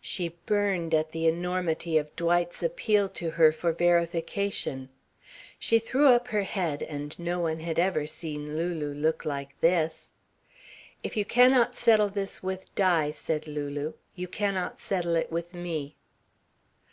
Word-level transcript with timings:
She 0.00 0.28
burned 0.46 0.94
at 0.94 1.10
the 1.10 1.26
enormity 1.26 1.98
of 1.98 2.14
Dwight's 2.14 2.62
appeal 2.62 3.08
to 3.08 3.28
her 3.30 3.50
for 3.50 3.72
verification. 3.72 4.88
She 5.58 5.80
threw 5.80 6.06
up 6.06 6.28
her 6.28 6.44
head 6.44 6.84
and 6.84 7.18
no 7.18 7.40
one 7.40 7.58
had 7.58 7.76
ever 7.76 8.06
seen 8.06 8.56
Lulu 8.56 8.94
look 8.94 9.24
like 9.24 9.60
this. 9.60 10.12
"If 11.02 11.16
you 11.16 11.24
cannot 11.24 11.74
settle 11.74 12.08
this 12.08 12.40
with 12.40 12.72
Di," 12.76 13.10
said 13.10 13.48
Lulu, 13.48 13.94
"you 14.14 14.28
cannot 14.28 14.78
settle 14.78 15.16
it 15.16 15.32
with 15.32 15.54
me." 15.54 15.96